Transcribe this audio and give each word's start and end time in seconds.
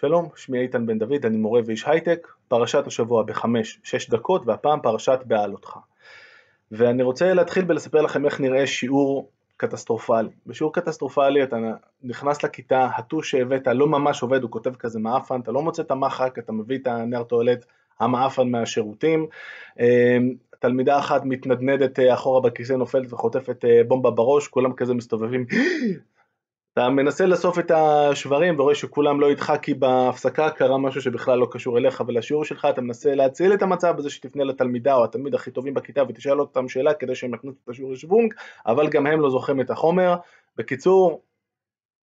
שלום, 0.00 0.28
שמי 0.36 0.58
איתן 0.58 0.86
בן 0.86 0.98
דוד, 0.98 1.26
אני 1.26 1.36
מורה 1.36 1.60
ואיש 1.66 1.84
הייטק, 1.86 2.28
פרשת 2.48 2.86
השבוע 2.86 3.22
בחמש-שש 3.22 4.10
דקות 4.10 4.42
והפעם 4.46 4.80
פרשת 4.82 5.18
בהעלותך. 5.24 5.76
ואני 6.72 7.02
רוצה 7.02 7.34
להתחיל 7.34 7.64
בלספר 7.64 8.00
לכם 8.02 8.24
איך 8.24 8.40
נראה 8.40 8.66
שיעור 8.66 9.30
קטסטרופלי. 9.56 10.28
בשיעור 10.46 10.72
קטסטרופלי 10.72 11.42
אתה 11.42 11.56
נכנס 12.02 12.42
לכיתה, 12.42 12.88
הטוש 12.96 13.30
שהבאת 13.30 13.66
לא 13.66 13.86
ממש 13.86 14.22
עובד, 14.22 14.42
הוא 14.42 14.50
כותב 14.50 14.74
כזה 14.74 14.98
מעפן, 14.98 15.40
אתה 15.40 15.52
לא 15.52 15.62
מוצא 15.62 15.82
את 15.82 15.90
המחק, 15.90 16.38
אתה 16.38 16.52
מביא 16.52 16.78
את 16.78 16.86
הנייר 16.86 17.22
טואלט 17.22 17.64
המעפן 18.00 18.48
מהשירותים, 18.48 19.26
אמ, 19.80 20.34
תלמידה 20.60 20.98
אחת 20.98 21.24
מתנדנדת 21.24 21.98
אה, 21.98 22.14
אחורה 22.14 22.40
בכיסא, 22.40 22.72
נופלת 22.72 23.12
וחוטפת 23.12 23.64
אה, 23.64 23.80
בומבה 23.88 24.10
בראש, 24.10 24.48
כולם 24.48 24.72
כזה 24.72 24.94
מסתובבים 24.94 25.46
אתה 26.80 26.88
מנסה 26.88 27.26
לאסוף 27.26 27.58
את 27.58 27.70
השברים 27.70 28.60
ורואה 28.60 28.74
שכולם 28.74 29.20
לא 29.20 29.30
איתך 29.30 29.52
כי 29.62 29.74
בהפסקה 29.74 30.50
קרה 30.50 30.78
משהו 30.78 31.02
שבכלל 31.02 31.38
לא 31.38 31.48
קשור 31.50 31.78
אליך 31.78 32.02
ולשיעור 32.06 32.44
שלך, 32.44 32.66
אתה 32.70 32.80
מנסה 32.80 33.14
להציל 33.14 33.54
את 33.54 33.62
המצב 33.62 33.96
בזה 33.96 34.10
שתפנה 34.10 34.44
לתלמידה 34.44 34.94
או 34.94 35.04
התלמיד 35.04 35.34
הכי 35.34 35.50
טובים 35.50 35.74
בכיתה 35.74 36.02
ותשאל 36.08 36.40
אותם 36.40 36.68
שאלה 36.68 36.94
כדי 36.94 37.14
שהם 37.14 37.34
יכניסו 37.34 37.56
את 37.64 37.68
השיעור 37.68 37.92
לשוונג, 37.92 38.34
אבל 38.66 38.88
גם 38.88 39.06
הם 39.06 39.20
לא 39.20 39.30
זוכרים 39.30 39.60
את 39.60 39.70
החומר. 39.70 40.16
בקיצור, 40.56 41.22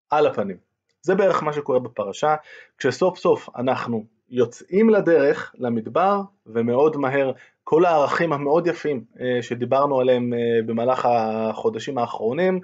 על 0.09 0.27
הפנים. 0.27 0.57
זה 1.01 1.15
בערך 1.15 1.43
מה 1.43 1.53
שקורה 1.53 1.79
בפרשה, 1.79 2.35
כשסוף 2.77 3.17
סוף 3.17 3.49
אנחנו 3.55 4.03
יוצאים 4.29 4.89
לדרך, 4.89 5.55
למדבר, 5.57 6.21
ומאוד 6.45 6.97
מהר 6.97 7.31
כל 7.63 7.85
הערכים 7.85 8.33
המאוד 8.33 8.67
יפים 8.67 9.03
אה, 9.19 9.41
שדיברנו 9.41 9.99
עליהם 9.99 10.33
אה, 10.33 10.61
במהלך 10.65 11.05
החודשים 11.05 11.97
האחרונים, 11.97 12.59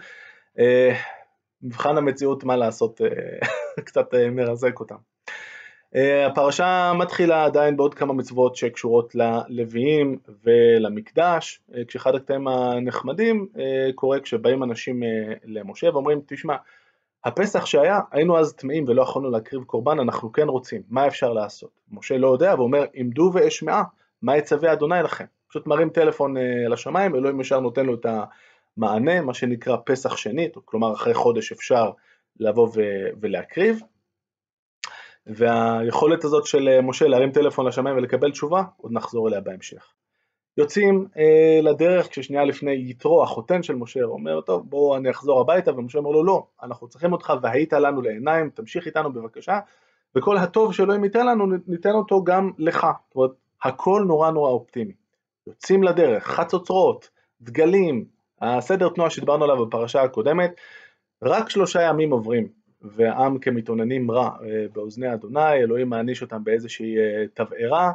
אה, 0.60 0.94
מבחן 1.64 1.98
המציאות 1.98 2.44
מה 2.44 2.56
לעשות 2.56 3.02
אה, 3.02 3.48
קצת 3.86 4.14
אה, 4.14 4.30
מרזק 4.30 4.80
אותם. 4.80 4.96
אה, 5.96 6.26
הפרשה 6.26 6.94
מתחילה 6.98 7.46
עדיין 7.46 7.78
בעוד 7.78 7.94
כמה 7.94 8.14
מצוות 8.14 8.56
שקשורות 8.56 9.16
ללוויים 9.16 10.18
ולמקדש, 10.44 11.62
כשאחד 11.88 12.16
הקטעים 12.16 12.48
הנחמדים 12.48 13.48
קורה 13.96 14.20
כשבאים 14.20 14.64
אנשים 14.64 15.04
למשה 15.46 15.90
ואומרים 15.94 16.22
תשמע 16.28 16.56
הפסח 17.26 17.66
שהיה 17.66 18.00
היינו 18.12 18.38
אז 18.38 18.54
טמאים 18.54 18.86
ולא 18.88 19.02
יכולנו 19.02 19.30
להקריב 19.30 19.64
קורבן 19.64 20.00
אנחנו 20.00 20.32
כן 20.32 20.48
רוצים 20.48 20.82
מה 20.90 21.08
אפשר 21.08 21.34
לעשות? 21.34 21.70
משה 21.92 22.18
לא 22.18 22.28
יודע 22.28 22.56
ואומר 22.58 22.86
עמדו 22.94 23.32
ואשמעה 23.34 23.84
מה 24.22 24.38
יצווה 24.38 24.74
אדוני 24.74 25.04
לכם 25.04 25.26
פשוט 25.50 25.68
מרים 25.68 25.90
טלפון 25.90 26.36
לשמיים 26.70 27.16
אלוהים 27.16 27.42
ישר 27.42 27.60
נותן 27.60 27.86
לו 27.86 27.94
את 27.94 28.06
ה... 28.06 28.24
מענה, 28.78 29.22
מה 29.22 29.34
שנקרא 29.34 29.78
פסח 29.86 30.18
שנית, 30.18 30.58
כלומר 30.66 30.94
אחרי 30.94 31.14
חודש 31.14 31.52
אפשר 31.52 31.92
לבוא 32.40 32.70
ולהקריב, 33.22 33.80
והיכולת 35.26 36.24
הזאת 36.24 36.46
של 36.46 36.82
משה 36.82 37.08
להרים 37.08 37.32
טלפון 37.32 37.68
לשמיים 37.68 37.98
ולקבל 37.98 38.32
תשובה, 38.32 38.64
עוד 38.78 38.92
נחזור 38.92 39.28
אליה 39.28 39.42
בהמשך. 39.42 39.94
יוצאים 40.58 41.08
אה, 41.18 41.60
לדרך 41.64 42.10
כששנייה 42.10 42.46
לפני 42.46 42.90
יתרו, 42.90 43.24
החותן 43.24 43.64
של 43.64 43.76
משה, 43.76 44.04
אומר 44.04 44.42
טוב 44.42 44.70
בואו 44.70 44.98
אני 44.98 45.10
אחזור 45.10 45.42
הביתה, 45.42 45.72
ומשה 45.74 46.00
אומר 46.00 46.12
לו 46.12 46.24
לא, 46.24 46.48
אנחנו 46.64 46.88
צריכים 46.88 47.12
אותך 47.12 47.34
והיית 47.42 47.74
לנו 47.74 48.02
לעיניים, 48.02 48.50
תמשיך 48.50 48.86
איתנו 48.86 49.14
בבקשה, 49.14 49.60
וכל 50.16 50.38
הטוב 50.38 50.74
שאלוהים 50.74 51.04
ייתן 51.04 51.26
לנו 51.28 51.46
ניתן 51.68 51.92
אותו 51.92 52.24
גם 52.24 52.52
לך, 52.58 52.88
זאת 53.08 53.16
אומרת 53.16 53.32
הכל 53.64 54.04
נורא 54.08 54.32
נורא 54.32 54.50
אופטימי. 54.50 54.94
יוצאים 55.48 55.84
לדרך, 55.84 56.24
חצוצרות, 56.24 57.10
דגלים, 57.42 58.06
הסדר 58.42 58.90
תנועה 58.90 59.10
שדיברנו 59.10 59.44
עליו 59.44 59.66
בפרשה 59.66 60.02
הקודמת, 60.02 60.52
רק 61.24 61.50
שלושה 61.50 61.82
ימים 61.82 62.12
עוברים, 62.12 62.48
והעם 62.82 63.40
כמתאוננים 63.40 64.12
רע 64.12 64.30
אה, 64.44 64.66
באוזני 64.74 65.14
אדוני, 65.14 65.54
אלוהים 65.54 65.90
מעניש 65.90 66.22
אותם 66.22 66.44
באיזושהי 66.44 66.98
אה, 66.98 67.24
תבערה, 67.34 67.92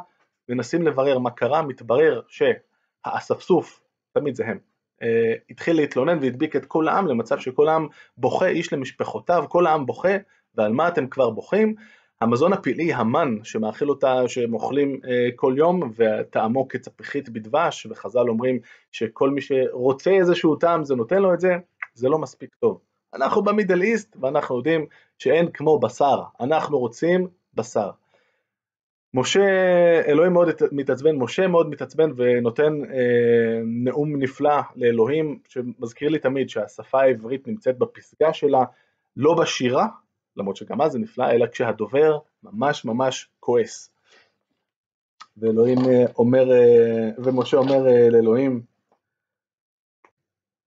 מנסים 0.49 0.87
לברר 0.87 1.19
מה 1.19 1.31
קרה, 1.31 1.61
מתברר 1.61 2.21
שהאספסוף, 2.27 3.83
תמיד 4.11 4.35
זה 4.35 4.45
הם, 4.45 4.57
אה, 5.01 5.33
התחיל 5.49 5.75
להתלונן 5.75 6.17
והדביק 6.21 6.55
את 6.55 6.65
כל 6.65 6.87
העם 6.87 7.07
למצב 7.07 7.39
שכל 7.39 7.67
העם 7.67 7.87
בוכה 8.17 8.47
איש 8.47 8.73
למשפחותיו, 8.73 9.45
כל 9.49 9.67
העם 9.67 9.85
בוכה, 9.85 10.17
ועל 10.55 10.71
מה 10.71 10.87
אתם 10.87 11.07
כבר 11.07 11.29
בוכים? 11.29 11.75
המזון 12.21 12.53
הפלאי, 12.53 12.93
המן, 12.93 13.35
שמאכיל 13.43 13.89
אותה, 13.89 14.27
שהם 14.27 14.53
אוכלים 14.53 14.99
אה, 15.07 15.27
כל 15.35 15.53
יום, 15.57 15.91
וטעמו 15.95 16.67
כצפיחית 16.67 17.29
בדבש, 17.29 17.87
וחז"ל 17.89 18.29
אומרים 18.29 18.59
שכל 18.91 19.29
מי 19.29 19.41
שרוצה 19.41 20.11
איזשהו 20.11 20.55
טעם 20.55 20.83
זה 20.83 20.95
נותן 20.95 21.21
לו 21.21 21.33
את 21.33 21.39
זה, 21.39 21.55
זה 21.93 22.09
לא 22.09 22.17
מספיק 22.17 22.55
טוב. 22.55 22.79
אנחנו 23.13 23.43
במידל 23.43 23.81
איסט, 23.81 24.17
ואנחנו 24.21 24.57
יודעים 24.57 24.85
שאין 25.19 25.51
כמו 25.51 25.79
בשר, 25.79 26.21
אנחנו 26.39 26.79
רוצים 26.79 27.27
בשר. 27.53 27.89
משה, 29.13 29.41
אלוהים 30.07 30.33
מאוד 30.33 30.49
מתעצבן, 30.71 31.15
משה 31.15 31.47
מאוד 31.47 31.69
מתעצבן 31.69 32.09
ונותן 32.15 32.73
אה, 32.85 33.59
נאום 33.65 34.15
נפלא 34.15 34.59
לאלוהים, 34.75 35.39
שמזכיר 35.47 36.09
לי 36.09 36.19
תמיד 36.19 36.49
שהשפה 36.49 37.01
העברית 37.01 37.47
נמצאת 37.47 37.77
בפסגה 37.77 38.33
שלה, 38.33 38.63
לא 39.17 39.33
בשירה, 39.33 39.87
למרות 40.37 40.55
שגם 40.55 40.81
אז 40.81 40.91
זה 40.91 40.99
נפלא, 40.99 41.31
אלא 41.31 41.45
כשהדובר 41.47 42.17
ממש 42.43 42.85
ממש 42.85 43.29
כועס. 43.39 43.91
ואלוהים 45.37 45.77
אה, 45.89 46.05
אומר, 46.17 46.51
אה, 46.51 47.09
ומשה 47.17 47.57
אומר 47.57 47.87
אה, 47.87 48.09
לאלוהים, 48.09 48.61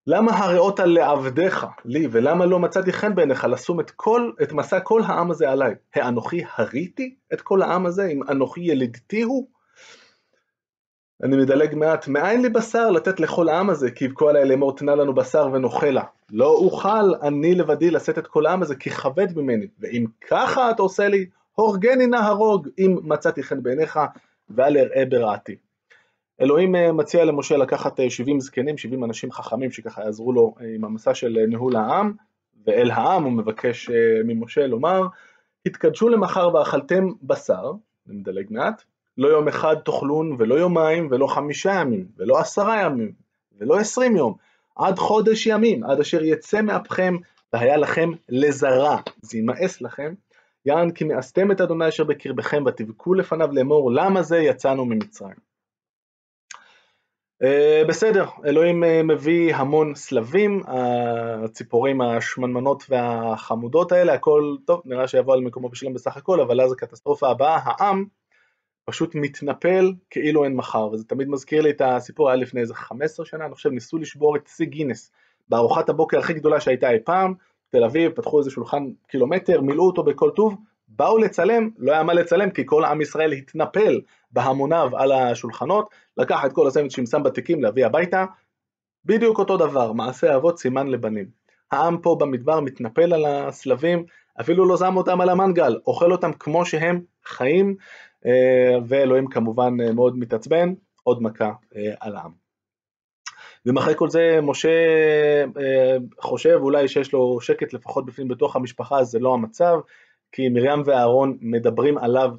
למה 0.07 0.39
הראות 0.39 0.81
לעבדיך, 0.81 1.67
לי, 1.85 2.09
ולמה 2.11 2.47
לא 2.47 2.59
מצאתי 2.59 2.93
חן 2.93 3.15
בעיניך 3.15 3.45
לשום 3.45 3.81
את 3.81 3.91
כל, 3.91 4.33
את 4.43 4.53
מסע 4.53 4.81
כל 4.81 5.03
העם 5.07 5.31
הזה 5.31 5.51
עליי? 5.51 5.75
האנוכי 5.95 6.43
הריתי 6.57 7.15
את 7.33 7.41
כל 7.41 7.63
העם 7.63 7.87
הזה, 7.87 8.07
אם 8.07 8.23
אנוכי 8.29 8.61
ילידתי 8.61 9.23
הוא? 9.23 9.49
אני 11.23 11.37
מדלג 11.37 11.75
מעט, 11.75 12.09
מאין 12.09 12.43
לי 12.43 12.49
בשר 12.49 12.91
לתת 12.91 13.21
לכל 13.21 13.49
העם 13.49 13.71
הזה, 13.71 13.91
כי 13.91 14.05
יבכו 14.05 14.29
עליי 14.29 14.45
לאמור 14.45 14.77
תנה 14.77 14.95
לנו 14.95 15.15
בשר 15.15 15.49
ונאכלה. 15.53 16.03
לא 16.31 16.49
אוכל 16.49 17.15
אני 17.23 17.55
לבדי 17.55 17.91
לשאת 17.91 18.19
את 18.19 18.27
כל 18.27 18.47
העם 18.47 18.63
הזה, 18.63 18.77
כי 18.77 18.91
כבד 18.91 19.39
ממני. 19.39 19.67
ואם 19.79 20.05
ככה 20.29 20.71
אתה 20.71 20.83
עושה 20.83 21.09
לי, 21.09 21.27
הורגני 21.55 22.07
נא 22.07 22.17
הרוג, 22.17 22.69
אם 22.79 22.97
מצאתי 23.03 23.43
חן 23.43 23.63
בעיניך, 23.63 24.01
ואל 24.51 24.79
אראה 24.79 25.05
ברעתי. 25.05 25.57
אלוהים 26.41 26.77
אה, 26.77 26.93
מציע 26.93 27.25
למשה 27.25 27.57
לקחת 27.57 28.01
70 28.09 28.37
אה, 28.37 28.41
זקנים, 28.41 28.79
70 28.79 29.05
אנשים 29.05 29.33
חכמים 29.33 29.71
שככה 29.71 30.03
יעזרו 30.03 30.33
לו 30.33 30.55
אה, 30.61 30.67
עם 30.75 30.85
המסע 30.85 31.15
של 31.15 31.39
ניהול 31.49 31.77
העם, 31.77 32.13
ואל 32.67 32.91
העם 32.91 33.25
הוא 33.25 33.33
מבקש 33.33 33.91
ממשה 34.25 34.67
לומר, 34.67 35.03
התקדשו 35.67 36.09
למחר 36.09 36.55
ואכלתם 36.55 37.09
בשר, 37.23 37.73
אני 38.09 38.17
מדלג 38.17 38.47
מעט, 38.51 38.83
לא 39.21 39.29
יום 39.29 39.49
אחד 39.49 39.77
תאכלון 39.85 40.37
ולא 40.39 40.55
יומיים 40.55 41.09
ולא 41.11 41.27
חמישה 41.27 41.73
ימים 41.73 42.07
ולא 42.17 42.39
עשרה 42.39 42.83
ימים 42.83 43.13
ולא 43.59 43.79
עשרים 43.79 44.17
יום, 44.17 44.35
עד 44.77 44.99
חודש 44.99 45.47
ימים, 45.47 45.85
עד 45.85 46.01
אשר 46.01 46.25
יצא 46.25 46.63
מאפכם 46.63 47.17
והיה 47.53 47.77
לכם 47.77 48.11
לזרע, 48.29 48.97
זה 49.23 49.39
יימאס 49.39 49.83
לכם, 49.83 50.15
יען 50.67 50.91
כי 50.91 51.05
מאסתם 51.05 51.53
את 51.53 51.61
אדוני 51.61 51.89
אשר 51.89 52.05
בקרבכם 52.05 52.65
ותבכו 52.67 53.15
לפניו 53.15 53.49
לאמור 53.53 53.93
למה 53.93 54.23
זה 54.23 54.39
יצאנו 54.39 54.85
ממצרים. 54.85 55.51
Uh, 57.43 57.89
בסדר, 57.89 58.27
אלוהים 58.47 58.85
uh, 58.85 58.87
מביא 59.05 59.55
המון 59.55 59.95
סלבים, 59.95 60.63
הציפורים 60.67 62.01
השמנמנות 62.01 62.85
והחמודות 62.89 63.93
האלה, 63.93 64.15
הכל 64.15 64.57
טוב, 64.65 64.83
נראה 64.85 65.09
שיבוא 65.09 65.35
על 65.35 65.41
מקומו 65.41 65.69
בשלום 65.69 65.95
בסך 65.95 66.17
הכל, 66.17 66.41
אבל 66.41 66.61
אז 66.61 66.73
הקטסטרופה 66.73 67.31
הבאה, 67.31 67.59
העם 67.65 68.05
פשוט 68.91 69.15
מתנפל 69.15 69.93
כאילו 70.11 70.45
אין 70.45 70.57
מחר, 70.57 70.89
וזה 70.93 71.05
תמיד 71.05 71.29
מזכיר 71.29 71.63
לי 71.63 71.71
את 71.71 71.83
הסיפור, 71.85 72.29
היה 72.29 72.37
לפני 72.37 72.61
איזה 72.61 72.75
15 72.75 73.27
שנה, 73.27 73.45
אני 73.47 73.55
חושב 73.55 73.71
ניסו 73.71 73.99
לשבור 73.99 74.37
את 74.37 74.47
שיא 74.47 74.67
גינס 74.67 75.13
בארוחת 75.49 75.89
הבוקר 75.89 76.19
הכי 76.19 76.35
גדולה 76.35 76.61
שהייתה 76.61 76.91
אי 76.91 76.99
פעם, 77.05 77.35
תל 77.69 77.85
אביב, 77.85 78.13
פתחו 78.13 78.39
איזה 78.39 78.51
שולחן 78.51 78.85
קילומטר, 79.09 79.61
מילאו 79.61 79.87
אותו 79.87 80.03
בכל 80.03 80.31
טוב, 80.31 80.57
באו 80.89 81.19
לצלם, 81.19 81.71
לא 81.79 81.93
היה 81.93 82.03
מה 82.03 82.15
לצלם 82.15 82.51
כי 82.51 82.63
כל 82.67 82.85
עם 82.85 83.01
ישראל 83.01 83.33
התנפל 83.33 84.01
בהמוניו 84.31 84.91
על 84.97 85.13
השולחנות, 85.13 85.91
לקח 86.17 86.45
את 86.45 86.53
כל 86.53 86.67
הסנדוויצ'ים 86.67 87.07
שם 87.07 87.23
בתיקים 87.23 87.63
להביא 87.63 87.87
הביתה, 87.87 88.25
בדיוק 89.05 89.39
אותו 89.39 89.57
דבר, 89.57 89.93
מעשה 89.93 90.37
אבות 90.37 90.59
סימן 90.59 90.87
לבנים. 90.87 91.27
העם 91.73 91.99
פה 91.99 92.17
במדבר 92.21 92.61
מתנפל 92.61 93.13
על 93.13 93.25
הסלבים, 93.25 94.05
אפילו 94.41 94.69
לא 94.69 94.77
שם 94.77 94.97
אותם 94.97 95.21
על 95.21 95.29
המנגל, 95.29 95.79
אוכל 95.87 96.13
אותם 96.13 96.33
כמו 96.33 96.67
שהם 96.67 97.01
חיים, 97.25 97.77
ואלוהים 98.87 99.27
כמובן 99.27 99.81
אה, 99.81 99.93
מאוד 99.93 100.19
מתעצבן, 100.19 100.75
עוד 101.03 101.23
מכה 101.23 101.53
אה, 101.77 101.93
על 102.01 102.17
העם. 102.17 102.31
ומאחרי 103.67 103.95
כל 103.97 104.11
זה 104.11 104.39
משה 104.43 104.69
חושב 106.21 106.59
אולי 106.63 106.89
שיש 106.89 107.13
לו 107.13 107.41
שקט 107.41 107.73
לפחות 107.73 108.07
בפנים 108.07 108.29
בתוך 108.29 108.57
המשפחה, 108.57 109.05
זה 109.05 109.19
לא 109.19 109.35
המצב, 109.35 109.75
כי 110.33 110.49
מרים 110.49 110.83
ואהרון 110.85 111.39
מדברים 111.41 111.99
עליו 111.99 112.31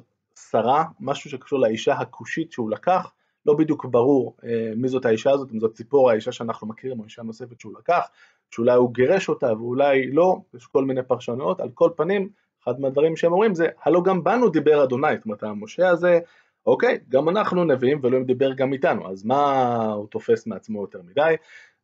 שרה, 0.50 0.84
משהו 1.00 1.30
שקשור 1.30 1.60
לאישה 1.60 1.94
הכושית 1.94 2.52
שהוא 2.52 2.70
לקח, 2.70 3.12
לא 3.46 3.54
בדיוק 3.54 3.84
ברור 3.84 4.36
מי 4.76 4.88
זאת 4.88 5.04
האישה 5.04 5.30
הזאת, 5.30 5.52
אם 5.52 5.60
זאת 5.60 5.74
ציפור 5.74 6.10
האישה 6.10 6.32
שאנחנו 6.32 6.66
מכירים 6.66 6.98
או 6.98 7.04
אישה 7.04 7.22
נוספת 7.22 7.60
שהוא 7.60 7.72
לקח, 7.78 8.08
שאולי 8.50 8.74
הוא 8.74 8.94
גירש 8.94 9.28
אותה 9.28 9.52
ואולי 9.52 10.12
לא, 10.12 10.36
יש 10.54 10.66
כל 10.66 10.84
מיני 10.84 11.02
פרשנויות, 11.02 11.60
על 11.60 11.70
כל 11.74 11.90
פנים 11.96 12.28
אחד 12.64 12.80
מהדברים 12.80 13.16
שהם 13.16 13.32
אומרים 13.32 13.54
זה, 13.54 13.66
הלא 13.84 14.02
גם 14.02 14.24
בנו 14.24 14.48
דיבר 14.48 14.84
אדוני, 14.84 15.16
זאת 15.16 15.24
אומרת 15.24 15.42
המשה 15.42 15.88
הזה, 15.88 16.18
אוקיי, 16.66 16.98
גם 17.08 17.28
אנחנו 17.28 17.64
נביאים 17.64 17.98
ואלוהים 18.02 18.24
דיבר 18.24 18.52
גם 18.52 18.72
איתנו, 18.72 19.10
אז 19.10 19.24
מה 19.24 19.84
הוא 19.92 20.06
תופס 20.06 20.46
מעצמו 20.46 20.80
יותר 20.80 21.00
מדי, 21.02 21.34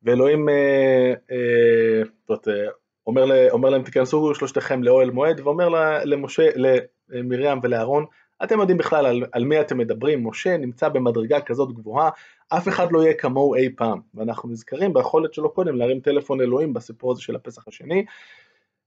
ואלוהים 0.02 0.48
אה, 0.48 1.12
אה, 1.30 2.02
אה, 2.48 2.68
אומר, 3.06 3.50
אומר 3.50 3.70
להם 3.70 3.82
תיכנסו 3.82 4.34
שלושתכם 4.34 4.82
לאוהל 4.82 5.10
מועד, 5.10 5.40
ואומר 5.40 5.68
למשה, 6.04 6.48
למרים 7.08 7.58
ולאהרון, 7.62 8.04
אתם 8.44 8.60
יודעים 8.60 8.78
בכלל 8.78 9.06
על, 9.06 9.24
על 9.32 9.44
מי 9.44 9.60
אתם 9.60 9.78
מדברים, 9.78 10.26
משה 10.26 10.56
נמצא 10.56 10.88
במדרגה 10.88 11.40
כזאת 11.40 11.72
גבוהה, 11.72 12.10
אף 12.48 12.68
אחד 12.68 12.92
לא 12.92 13.02
יהיה 13.02 13.14
כמוהו 13.14 13.54
אי 13.54 13.68
פעם, 13.76 14.00
ואנחנו 14.14 14.48
נזכרים 14.48 14.92
ביכולת 14.92 15.34
שלו 15.34 15.50
קודם 15.50 15.76
להרים 15.76 16.00
טלפון 16.00 16.40
אלוהים 16.40 16.72
בסיפור 16.72 17.12
הזה 17.12 17.22
של 17.22 17.36
הפסח 17.36 17.68
השני, 17.68 18.04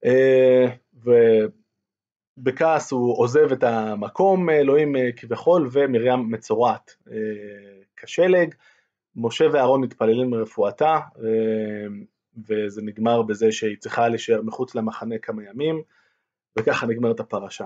אה, 0.06 0.66
ובכעס 2.38 2.92
הוא 2.92 3.19
עוזב 3.19 3.51
את 3.51 3.63
המקום, 3.63 4.50
אלוהים 4.50 4.95
אה, 4.95 5.10
כביכול, 5.18 5.69
ומרים 5.72 6.31
מצורעת 6.31 6.95
אה, 7.12 7.16
כשלג, 7.98 8.56
משה 9.16 9.45
ואהרון 9.54 9.81
מתפללים 9.81 10.33
לרפואתה, 10.33 11.00
וזה 12.48 12.81
נגמר 12.81 13.22
בזה 13.22 13.51
שהיא 13.51 13.78
צריכה 13.78 14.10
להישאר 14.10 14.42
מחוץ 14.42 14.75
למחנה 14.75 15.18
כמה 15.18 15.44
ימים, 15.44 15.81
וככה 16.60 16.88
נגמרת 16.88 17.19
הפרשה. 17.19 17.66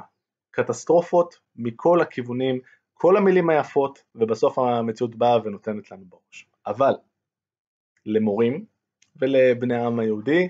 קטסטרופות 0.51 1.39
מכל 1.55 2.01
הכיוונים, 2.01 2.59
כל 2.93 3.17
המילים 3.17 3.49
היפות, 3.49 4.03
ובסוף 4.15 4.59
המציאות 4.59 5.15
באה 5.15 5.37
ונותנת 5.43 5.91
לנו 5.91 6.05
בראש. 6.09 6.47
אבל 6.67 6.93
למורים 8.05 8.65
ולבני 9.15 9.75
העם 9.75 9.99
היהודי 9.99 10.47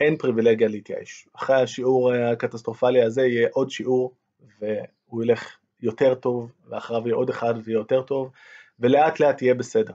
אין 0.00 0.16
פריבילגיה 0.16 0.68
להתייאש. 0.68 1.28
אחרי 1.36 1.56
השיעור 1.56 2.12
הקטסטרופלי 2.12 3.02
הזה 3.02 3.22
יהיה 3.22 3.48
עוד 3.52 3.70
שיעור 3.70 4.14
והוא 4.60 5.24
ילך 5.24 5.56
יותר 5.80 6.14
טוב, 6.14 6.52
ואחריו 6.68 7.02
יהיה 7.06 7.16
עוד 7.16 7.28
אחד 7.28 7.54
ויהיה 7.64 7.78
יותר 7.78 8.02
טוב, 8.02 8.30
ולאט 8.80 9.20
לאט 9.20 9.42
יהיה 9.42 9.54
בסדר, 9.54 9.92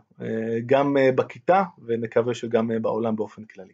גם 0.66 0.96
בכיתה 1.16 1.64
ונקווה 1.86 2.34
שגם 2.34 2.72
בעולם 2.82 3.16
באופן 3.16 3.46
כללי. 3.46 3.74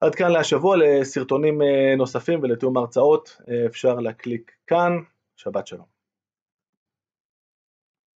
עד 0.00 0.14
כאן 0.14 0.30
להשבוע, 0.30 0.76
לסרטונים 0.76 1.58
נוספים 1.96 2.42
ולתיאום 2.42 2.76
הרצאות 2.76 3.40
אפשר 3.66 3.94
להקליק 3.94 4.52
כאן, 4.66 4.92
שבת 5.36 5.66
שלום. 5.66 5.95